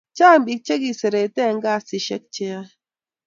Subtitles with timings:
[0.17, 2.69] Chang pik che kiserete en kasishek che yoe